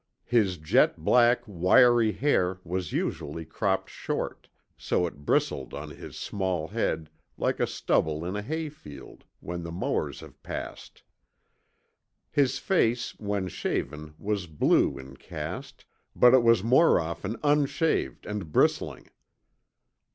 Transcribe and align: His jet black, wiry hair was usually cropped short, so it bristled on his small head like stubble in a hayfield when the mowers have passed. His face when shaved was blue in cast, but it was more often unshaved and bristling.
His 0.25 0.57
jet 0.57 0.97
black, 1.03 1.43
wiry 1.45 2.11
hair 2.11 2.57
was 2.63 2.91
usually 2.91 3.45
cropped 3.45 3.91
short, 3.91 4.47
so 4.75 5.05
it 5.05 5.27
bristled 5.27 5.75
on 5.75 5.91
his 5.91 6.17
small 6.17 6.69
head 6.69 7.07
like 7.37 7.59
stubble 7.67 8.25
in 8.25 8.35
a 8.35 8.41
hayfield 8.41 9.25
when 9.41 9.61
the 9.61 9.71
mowers 9.71 10.21
have 10.21 10.41
passed. 10.41 11.03
His 12.31 12.57
face 12.57 13.11
when 13.19 13.47
shaved 13.47 13.93
was 14.17 14.47
blue 14.47 14.97
in 14.97 15.17
cast, 15.17 15.85
but 16.15 16.33
it 16.33 16.41
was 16.41 16.63
more 16.63 16.99
often 16.99 17.37
unshaved 17.43 18.25
and 18.25 18.51
bristling. 18.51 19.07